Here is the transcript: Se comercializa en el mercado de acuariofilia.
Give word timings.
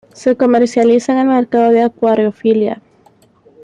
Se 0.13 0.35
comercializa 0.35 1.11
en 1.11 1.19
el 1.19 1.27
mercado 1.27 1.69
de 1.69 1.83
acuariofilia. 1.83 2.81